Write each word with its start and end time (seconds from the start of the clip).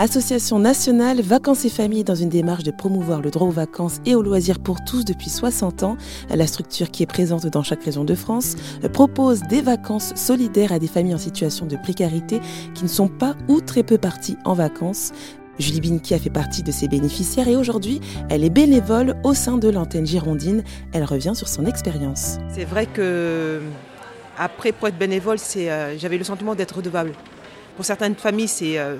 Association 0.00 0.60
nationale 0.60 1.20
Vacances 1.22 1.64
et 1.64 1.68
Familles 1.68 2.04
dans 2.04 2.14
une 2.14 2.28
démarche 2.28 2.62
de 2.62 2.70
promouvoir 2.70 3.20
le 3.20 3.32
droit 3.32 3.48
aux 3.48 3.52
vacances 3.52 3.98
et 4.06 4.14
aux 4.14 4.22
loisirs 4.22 4.60
pour 4.60 4.84
tous 4.84 5.04
depuis 5.04 5.28
60 5.28 5.82
ans. 5.82 5.96
La 6.30 6.46
structure 6.46 6.92
qui 6.92 7.02
est 7.02 7.06
présente 7.06 7.48
dans 7.48 7.64
chaque 7.64 7.82
région 7.82 8.04
de 8.04 8.14
France 8.14 8.54
propose 8.92 9.42
des 9.42 9.60
vacances 9.60 10.14
solidaires 10.14 10.70
à 10.70 10.78
des 10.78 10.86
familles 10.86 11.16
en 11.16 11.18
situation 11.18 11.66
de 11.66 11.74
précarité 11.74 12.40
qui 12.74 12.84
ne 12.84 12.88
sont 12.88 13.08
pas 13.08 13.34
ou 13.48 13.60
très 13.60 13.82
peu 13.82 13.98
parties 13.98 14.36
en 14.44 14.54
vacances. 14.54 15.10
Julie 15.58 15.80
Binki 15.80 16.14
a 16.14 16.20
fait 16.20 16.30
partie 16.30 16.62
de 16.62 16.70
ces 16.70 16.86
bénéficiaires 16.86 17.48
et 17.48 17.56
aujourd'hui, 17.56 18.00
elle 18.30 18.44
est 18.44 18.50
bénévole 18.50 19.16
au 19.24 19.34
sein 19.34 19.58
de 19.58 19.68
l'antenne 19.68 20.06
girondine. 20.06 20.62
Elle 20.92 21.02
revient 21.02 21.32
sur 21.34 21.48
son 21.48 21.66
expérience. 21.66 22.38
C'est 22.50 22.64
vrai 22.64 22.86
que 22.86 23.60
après 24.38 24.70
pour 24.70 24.86
être 24.86 24.98
bénévole, 24.98 25.38
euh, 25.56 25.96
j'avais 25.98 26.18
le 26.18 26.24
sentiment 26.24 26.54
d'être 26.54 26.76
redevable. 26.76 27.14
Pour 27.74 27.84
certaines 27.84 28.14
familles, 28.14 28.46
c'est 28.46 28.78
euh, 28.78 28.96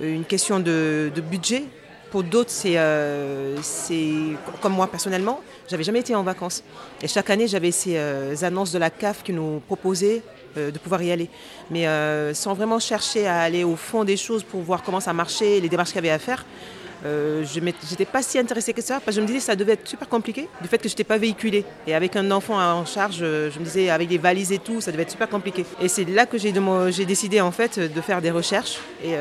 une 0.00 0.24
question 0.24 0.60
de, 0.60 1.10
budget. 1.30 1.64
Pour 2.10 2.22
d'autres, 2.22 2.52
euh, 2.64 3.56
c'est 3.62 4.12
comme 4.62 4.72
moi 4.72 4.86
personnellement, 4.86 5.40
j'avais 5.68 5.82
jamais 5.82 6.00
été 6.00 6.14
en 6.14 6.22
vacances. 6.22 6.62
Et 7.02 7.08
chaque 7.08 7.28
année, 7.30 7.48
j'avais 7.48 7.72
ces 7.72 7.96
euh, 7.96 8.34
annonces 8.42 8.72
de 8.72 8.78
la 8.78 8.90
CAF 8.90 9.22
qui 9.22 9.32
nous 9.32 9.60
proposaient 9.66 10.22
euh, 10.56 10.70
de 10.70 10.78
pouvoir 10.78 11.02
y 11.02 11.10
aller. 11.10 11.28
Mais 11.70 11.86
sans 12.32 12.54
vraiment 12.54 12.78
chercher 12.78 13.26
à 13.26 13.40
aller 13.40 13.64
au 13.64 13.76
fond 13.76 14.04
des 14.04 14.16
choses 14.16 14.44
pour 14.44 14.60
voir 14.62 14.82
comment 14.82 15.00
ça 15.00 15.12
marchait, 15.12 15.60
les 15.60 15.68
démarches 15.68 15.90
qu'il 15.90 15.96
y 15.96 16.06
avait 16.06 16.10
à 16.10 16.18
faire. 16.20 16.46
je 17.02 17.60
n'étais 17.60 18.04
pas 18.04 18.22
si 18.22 18.38
intéressée 18.38 18.72
que 18.72 18.82
ça, 18.82 18.94
parce 18.94 19.06
que 19.06 19.12
je 19.16 19.20
me 19.20 19.26
disais 19.26 19.40
que 19.40 19.44
ça 19.44 19.56
devait 19.56 19.72
être 19.72 19.88
super 19.88 20.08
compliqué, 20.08 20.48
du 20.62 20.68
fait 20.68 20.78
que 20.78 20.88
je 20.88 20.94
n'étais 20.94 21.04
pas 21.04 21.18
véhiculée. 21.18 21.64
Et 21.88 21.94
avec 21.94 22.14
un 22.14 22.30
enfant 22.30 22.56
en 22.56 22.86
charge, 22.86 23.18
je 23.18 23.58
me 23.58 23.64
disais, 23.64 23.90
avec 23.90 24.08
des 24.08 24.18
valises 24.18 24.52
et 24.52 24.58
tout, 24.58 24.80
ça 24.80 24.92
devait 24.92 25.02
être 25.02 25.10
super 25.10 25.28
compliqué. 25.28 25.66
Et 25.82 25.88
c'est 25.88 26.04
là 26.04 26.24
que 26.24 26.38
j'ai 26.38 27.04
décidé 27.04 27.40
en 27.40 27.50
fait 27.50 27.80
de 27.80 28.00
faire 28.00 28.22
des 28.22 28.30
recherches. 28.30 28.78
Et 29.04 29.14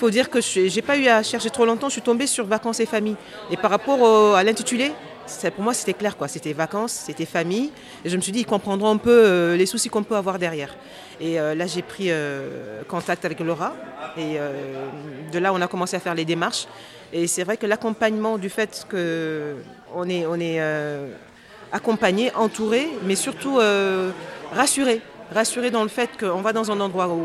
faut 0.00 0.10
dire 0.10 0.30
que 0.30 0.40
je 0.40 0.74
n'ai 0.74 0.82
pas 0.82 0.96
eu 0.96 1.06
à 1.08 1.22
chercher 1.22 1.50
trop 1.50 1.66
longtemps, 1.66 1.88
je 1.88 1.92
suis 1.92 2.02
tombée 2.02 2.26
sur 2.26 2.46
vacances 2.46 2.80
et 2.80 2.86
famille. 2.86 3.16
Et 3.50 3.58
par 3.58 3.70
rapport 3.70 4.34
à 4.34 4.42
l'intitulé, 4.42 4.92
pour 5.54 5.62
moi 5.62 5.74
c'était 5.74 5.92
clair, 5.92 6.16
quoi. 6.16 6.26
c'était 6.26 6.54
vacances, 6.54 6.92
c'était 7.06 7.26
famille. 7.26 7.70
Et 8.02 8.08
je 8.08 8.16
me 8.16 8.22
suis 8.22 8.32
dit, 8.32 8.40
ils 8.40 8.46
comprendront 8.46 8.90
un 8.90 8.96
peu 8.96 9.10
euh, 9.10 9.56
les 9.56 9.66
soucis 9.66 9.90
qu'on 9.90 10.02
peut 10.02 10.16
avoir 10.16 10.38
derrière. 10.38 10.74
Et 11.20 11.38
euh, 11.38 11.54
là, 11.54 11.66
j'ai 11.66 11.82
pris 11.82 12.06
euh, 12.08 12.82
contact 12.88 13.26
avec 13.26 13.40
Laura. 13.40 13.74
Et 14.16 14.38
de 15.32 15.38
là, 15.38 15.52
on 15.52 15.60
a 15.60 15.68
commencé 15.68 15.96
à 15.96 16.00
faire 16.00 16.14
les 16.14 16.24
démarches. 16.24 16.66
Et 17.12 17.26
c'est 17.26 17.44
vrai 17.44 17.58
que 17.58 17.66
l'accompagnement 17.66 18.38
du 18.38 18.48
fait 18.48 18.86
qu'on 18.90 20.08
est, 20.08 20.60
accompagné, 21.72 22.34
entouré, 22.34 22.88
mais 23.04 23.16
surtout 23.16 23.60
rassuré 24.52 25.02
rassuré 25.32 25.70
dans 25.70 25.82
le 25.82 25.88
fait 25.88 26.10
qu'on 26.18 26.42
va 26.42 26.52
dans 26.52 26.70
un 26.70 26.80
endroit 26.80 27.08
où 27.08 27.22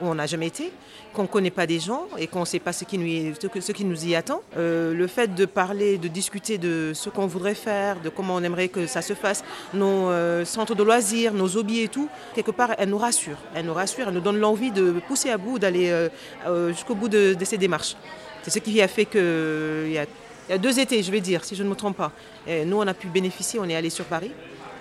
on 0.00 0.14
n'a 0.14 0.26
jamais 0.26 0.48
été, 0.48 0.72
qu'on 1.16 1.22
ne 1.22 1.28
connaît 1.28 1.50
pas 1.50 1.66
des 1.66 1.80
gens 1.80 2.06
et 2.18 2.26
qu'on 2.26 2.40
ne 2.40 2.44
sait 2.44 2.58
pas 2.58 2.72
ce 2.72 2.84
qui 2.84 2.98
nous, 2.98 3.34
ce 3.34 3.72
qui 3.72 3.84
nous 3.84 4.06
y 4.06 4.14
attend. 4.14 4.42
Euh, 4.56 4.92
le 4.92 5.06
fait 5.06 5.34
de 5.34 5.46
parler, 5.46 5.96
de 5.96 6.08
discuter 6.08 6.58
de 6.58 6.92
ce 6.94 7.08
qu'on 7.08 7.26
voudrait 7.26 7.54
faire, 7.54 8.00
de 8.00 8.10
comment 8.10 8.34
on 8.34 8.42
aimerait 8.42 8.68
que 8.68 8.86
ça 8.86 9.00
se 9.02 9.14
fasse, 9.14 9.42
nos 9.72 10.10
euh, 10.10 10.44
centres 10.44 10.74
de 10.74 10.82
loisirs, 10.82 11.32
nos 11.32 11.56
hobbies 11.56 11.80
et 11.80 11.88
tout, 11.88 12.08
quelque 12.34 12.50
part, 12.50 12.74
elle 12.76 12.90
nous 12.90 12.98
rassure. 12.98 13.38
Elle 13.54 13.66
nous 13.66 13.74
rassure, 13.74 14.08
elle 14.08 14.14
nous 14.14 14.20
donne 14.20 14.38
l'envie 14.38 14.70
de 14.70 15.00
pousser 15.08 15.30
à 15.30 15.38
bout, 15.38 15.58
d'aller 15.58 15.90
euh, 15.90 16.68
jusqu'au 16.72 16.94
bout 16.94 17.08
de, 17.08 17.36
ces 17.44 17.56
démarches. 17.58 17.96
C'est 18.42 18.50
ce 18.50 18.58
qui 18.58 18.80
a 18.82 18.88
fait 18.88 19.06
qu'il 19.06 19.90
y 19.90 19.98
a, 19.98 20.04
y 20.50 20.52
a 20.52 20.58
deux 20.58 20.78
étés, 20.78 21.02
je 21.02 21.10
vais 21.10 21.20
dire, 21.20 21.44
si 21.44 21.56
je 21.56 21.62
ne 21.62 21.68
me 21.68 21.74
trompe 21.74 21.96
pas. 21.96 22.12
Nous, 22.46 22.76
on 22.76 22.86
a 22.86 22.94
pu 22.94 23.08
bénéficier, 23.08 23.58
on 23.58 23.68
est 23.68 23.74
allé 23.74 23.90
sur 23.90 24.04
Paris. 24.04 24.32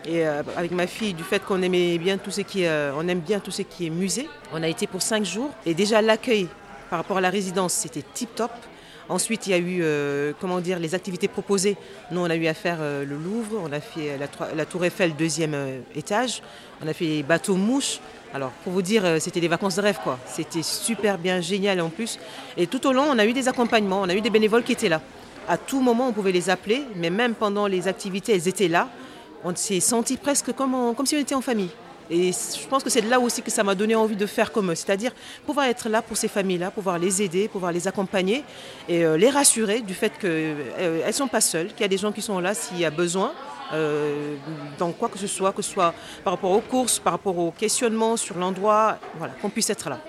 Et 0.08 0.26
euh, 0.26 0.44
avec 0.56 0.72
ma 0.72 0.86
fille, 0.86 1.14
du 1.14 1.24
fait 1.24 1.44
qu'on 1.44 1.62
aimait 1.62 1.98
bien 1.98 2.18
tout 2.18 2.30
ce 2.30 2.42
qui 2.42 2.66
euh, 2.66 2.92
on 2.96 3.08
aime 3.08 3.20
bien 3.20 3.40
tout 3.40 3.52
ce 3.52 3.64
qui 3.64 3.88
est 3.88 3.90
musée, 3.90 4.30
on 4.54 4.62
a 4.62 4.68
été 4.68 4.86
pour 4.86 5.02
cinq 5.02 5.26
jours. 5.26 5.50
Et 5.66 5.74
déjà 5.74 6.02
l'accueil 6.02 6.48
par 6.90 7.00
rapport 7.00 7.18
à 7.18 7.22
la 7.22 7.32
résidence, 7.32 7.74
c'était 7.74 8.04
tip 8.14 8.36
top. 8.36 8.52
Ensuite, 9.08 9.46
il 9.46 9.52
y 9.52 9.54
a 9.54 9.58
eu, 9.58 9.80
euh, 9.82 10.34
comment 10.40 10.60
dire, 10.60 10.80
les 10.80 10.96
activités 10.96 11.28
proposées. 11.28 11.78
Nous, 12.12 12.20
on 12.20 12.30
a 12.30 12.36
eu 12.36 12.48
à 12.48 12.54
faire 12.56 12.80
le 12.82 13.16
Louvre, 13.16 13.62
on 13.64 13.72
a 13.72 13.80
fait 13.80 14.18
la, 14.56 14.66
Tour 14.66 14.86
Eiffel, 14.86 15.16
deuxième 15.16 15.56
étage, 15.96 16.42
on 16.84 16.88
a 16.88 16.94
fait 16.94 17.06
les 17.06 17.24
bateaux 17.24 17.56
mouches. 17.56 18.00
Alors, 18.34 18.50
pour 18.64 18.74
vous 18.74 18.82
dire, 18.82 19.04
c'était 19.20 19.40
des 19.40 19.48
vacances 19.48 19.76
de 19.76 19.82
rêve, 19.82 20.00
quoi. 20.04 20.18
C'était 20.26 20.64
super 20.64 21.20
bien, 21.20 21.40
génial 21.40 21.82
en 21.82 21.90
plus. 21.90 22.20
Et 22.58 22.66
tout 22.66 22.86
au 22.88 22.94
long, 22.94 23.06
on 23.08 23.20
a 23.20 23.26
eu 23.26 23.34
des 23.34 23.48
accompagnements, 23.48 24.02
on 24.02 24.10
a 24.10 24.16
eu 24.16 24.22
des 24.22 24.32
bénévoles 24.32 24.64
qui 24.64 24.72
étaient 24.72 24.90
là. 24.90 25.02
À 25.48 25.58
tout 25.58 25.82
moment, 25.82 26.08
on 26.08 26.12
pouvait 26.12 26.32
les 26.32 26.50
appeler, 26.50 26.82
mais 26.96 27.12
même 27.12 27.36
pendant 27.36 27.68
les 27.68 27.88
activités, 27.88 28.34
elles 28.34 28.48
étaient 28.48 28.68
là 28.68 28.90
on 29.46 29.56
s'est 29.56 29.80
senti 29.80 30.18
presque 30.18 30.52
comme, 30.54 30.96
si 31.06 31.16
on 31.16 31.20
était 31.20 31.36
en 31.36 31.42
famille. 31.42 31.70
Et 32.10 32.32
je 32.32 32.68
pense 32.68 32.84
que 32.84 32.90
c'est 32.90 33.02
là 33.02 33.20
aussi 33.20 33.42
que 33.42 33.50
ça 33.50 33.64
m'a 33.64 33.74
donné 33.74 33.96
envie 33.96 34.16
de 34.16 34.26
faire 34.26 34.52
comme 34.52 34.72
eux, 34.72 34.76
c'est-à-dire 34.76 35.12
pouvoir 35.46 35.68
être 35.68 35.90
là 35.90 36.02
pour 36.02 36.18
ces 36.18 36.28
familles-là, 36.28 36.70
pouvoir 36.70 37.00
les 37.00 37.22
aider, 37.22 37.48
pouvoir 37.48 37.72
les 37.72 37.88
accompagner 37.88 38.44
et 38.88 39.04
euh, 39.04 39.18
les 39.18 39.30
rassurer 39.30 39.82
du 39.82 39.96
fait 39.96 40.12
qu'elles 40.20 40.56
euh, 40.80 41.08
ne 41.08 41.12
sont 41.12 41.28
pas 41.28 41.42
seules, 41.42 41.68
qu'il 41.68 41.82
y 41.82 41.84
a 41.84 41.88
des 41.88 41.98
gens 41.98 42.12
qui 42.12 42.22
sont 42.22 42.40
là 42.40 42.54
s'il 42.54 42.80
y 42.80 42.86
a 42.86 42.92
besoin. 42.92 43.34
Euh, 43.74 44.36
dans 44.78 44.92
quoi 44.92 45.10
que 45.10 45.18
ce 45.18 45.26
soit, 45.26 45.52
que 45.52 45.64
ce 45.64 45.72
soit 45.72 45.96
par 46.24 46.34
rapport 46.34 46.52
aux 46.52 46.62
courses, 46.62 47.00
par 47.00 47.14
rapport 47.14 47.36
aux 47.38 47.50
questionnements 47.50 48.18
sur 48.18 48.38
l'endroit, 48.38 49.00
voilà, 49.18 49.34
qu'on 49.42 49.50
puisse 49.50 49.72
être 49.72 49.90
là. 49.90 50.00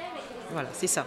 Voilà, 0.52 0.68
c'est 0.74 0.86
ça. 0.86 1.06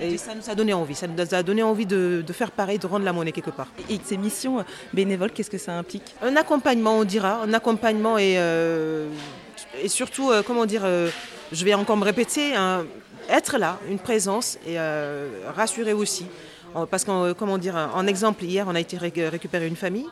Et 0.00 0.18
ça 0.18 0.34
nous 0.34 0.50
a 0.50 0.54
donné 0.54 0.74
envie, 0.74 0.94
ça 0.94 1.06
nous 1.06 1.34
a 1.34 1.42
donné 1.42 1.62
envie 1.62 1.86
de, 1.86 2.24
faire 2.32 2.50
pareil, 2.50 2.78
de 2.78 2.86
rendre 2.86 3.04
la 3.04 3.12
monnaie 3.12 3.32
quelque 3.32 3.50
part. 3.50 3.68
Et 3.88 3.98
ces 4.04 4.16
missions 4.16 4.58
euh, 4.58 4.62
bénévoles, 4.92 5.30
qu'est-ce 5.30 5.50
que 5.50 5.58
ça 5.58 5.72
implique? 5.78 6.14
Un 6.20 6.34
accompagnement, 6.36 6.98
on 6.98 7.04
dira, 7.04 7.42
un 7.42 7.54
accompagnement 7.54 8.18
et, 8.18 8.34
euh, 8.38 9.08
et 9.80 9.88
surtout, 9.88 10.30
euh, 10.30 10.42
comment 10.44 10.66
dire, 10.66 10.82
je 11.52 11.64
vais 11.64 11.74
encore 11.74 11.96
me 11.96 12.04
répéter, 12.04 12.54
être 13.28 13.58
là, 13.58 13.78
une 13.88 13.98
présence 13.98 14.58
et 14.66 14.76
rassurer 15.54 15.92
aussi. 15.92 16.26
Parce 16.90 17.04
qu'en 17.04 17.34
comment 17.34 17.56
dire, 17.56 17.76
en 17.94 18.04
exemple, 18.08 18.44
hier, 18.44 18.66
on 18.68 18.74
a 18.74 18.80
été 18.80 18.98
récupérer 18.98 19.68
une 19.68 19.76
famille. 19.76 20.06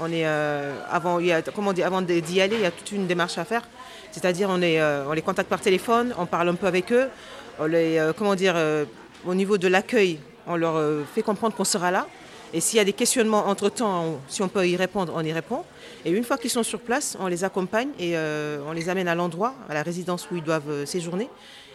On 0.00 0.10
est, 0.10 0.24
avant, 0.24 1.18
comment 1.54 1.74
dire, 1.74 1.86
avant 1.86 2.00
d'y 2.00 2.40
aller, 2.40 2.56
il 2.56 2.62
y 2.62 2.66
a 2.66 2.70
toute 2.70 2.92
une 2.92 3.06
démarche 3.06 3.36
à 3.36 3.44
faire. 3.44 3.62
C'est-à-dire, 4.10 4.48
on, 4.50 4.62
est, 4.62 4.82
on 4.82 5.12
les 5.12 5.20
contacte 5.20 5.50
par 5.50 5.60
téléphone, 5.60 6.14
on 6.16 6.24
parle 6.24 6.48
un 6.48 6.54
peu 6.54 6.66
avec 6.66 6.90
eux, 6.90 7.08
on 7.58 7.66
les, 7.66 8.02
comment 8.16 8.34
dire, 8.34 8.54
au 9.26 9.34
niveau 9.34 9.58
de 9.58 9.68
l'accueil, 9.68 10.18
on 10.46 10.56
leur 10.56 10.76
euh, 10.76 11.02
fait 11.04 11.22
comprendre 11.22 11.54
qu'on 11.54 11.64
sera 11.64 11.90
là. 11.90 12.06
Et 12.52 12.60
s'il 12.60 12.78
y 12.78 12.80
a 12.80 12.84
des 12.84 12.92
questionnements 12.92 13.46
entre-temps, 13.46 14.20
si 14.26 14.42
on 14.42 14.48
peut 14.48 14.66
y 14.66 14.76
répondre, 14.76 15.12
on 15.14 15.24
y 15.24 15.32
répond. 15.32 15.62
Et 16.04 16.10
une 16.10 16.24
fois 16.24 16.36
qu'ils 16.36 16.50
sont 16.50 16.64
sur 16.64 16.80
place, 16.80 17.16
on 17.20 17.28
les 17.28 17.44
accompagne 17.44 17.90
et 17.98 18.16
euh, 18.16 18.58
on 18.66 18.72
les 18.72 18.88
amène 18.88 19.06
à 19.06 19.14
l'endroit, 19.14 19.54
à 19.68 19.74
la 19.74 19.84
résidence 19.84 20.28
où 20.30 20.36
ils 20.36 20.42
doivent 20.42 20.70
euh, 20.70 20.86
séjourner. 20.86 21.28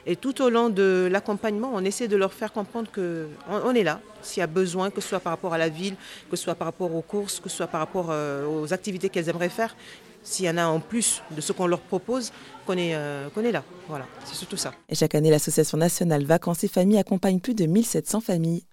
Et 0.06 0.18
tout 0.18 0.42
au 0.42 0.50
long 0.50 0.70
de 0.70 1.08
l'accompagnement, 1.10 1.72
on 1.74 1.84
essaie 1.84 2.08
de 2.08 2.18
leur 2.18 2.34
faire 2.34 2.52
comprendre 2.52 2.90
qu'on 2.94 3.28
on 3.50 3.74
est 3.74 3.84
là, 3.84 4.02
s'il 4.22 4.42
y 4.42 4.44
a 4.44 4.48
besoin, 4.48 4.92
que 4.92 5.02
ce 5.02 5.08
soit 5.08 5.20
par 5.20 5.32
rapport 5.32 5.54
à 5.54 5.58
la 5.58 5.70
ville, 5.70 5.96
que 6.30 6.36
ce 6.36 6.44
soit 6.44 6.54
par 6.56 6.68
rapport 6.68 6.94
aux 6.94 7.02
courses, 7.02 7.40
que 7.40 7.50
ce 7.50 7.58
soit 7.58 7.68
par 7.68 7.80
rapport 7.80 8.14
aux 8.48 8.72
activités 8.72 9.10
qu'elles 9.10 9.30
aimeraient 9.30 9.50
faire 9.50 9.76
s'il 10.26 10.46
y 10.46 10.50
en 10.50 10.58
a 10.58 10.66
en 10.66 10.82
plus 10.82 11.22
de 11.32 11.40
ce 11.40 11.54
qu'on 11.54 11.68
leur 11.68 11.80
propose, 11.80 12.34
qu'on 12.66 12.74
est, 12.74 12.96
euh, 12.96 13.30
est, 13.38 13.52
là. 13.52 13.64
Voilà, 13.88 14.06
c'est 14.26 14.36
surtout 14.36 14.58
ça. 14.58 14.74
Et 14.90 14.96
chaque 14.96 15.16
année, 15.16 15.30
l'Association 15.30 15.78
nationale 15.78 16.26
Vacances 16.26 16.64
et 16.64 16.68
Familles 16.68 16.98
accompagne 16.98 17.40
plus 17.40 17.54
de 17.54 17.66
1700 17.66 18.20
familles 18.20 18.66